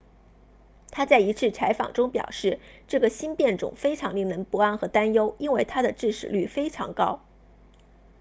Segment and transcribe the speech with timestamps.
[0.91, 7.21] 他在一次采访中表示这个新变种非常令人不安和担忧因为它的致死率非常高